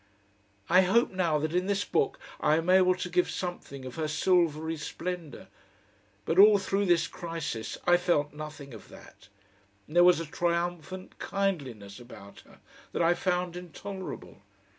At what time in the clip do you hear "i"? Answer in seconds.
0.67-0.81, 2.39-2.55, 7.85-7.97, 13.03-13.13